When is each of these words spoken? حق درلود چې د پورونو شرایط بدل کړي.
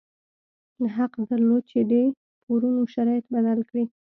حق 0.95 1.13
درلود 1.29 1.63
چې 1.71 1.79
د 1.91 1.93
پورونو 2.41 2.81
شرایط 2.93 3.25
بدل 3.33 3.59
کړي. 3.69 3.85